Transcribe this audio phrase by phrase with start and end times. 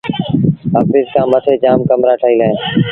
[0.79, 2.57] آڦيٚس کآݩ مٿي جآم ڪمرآ ٺهيٚل اوهيݩ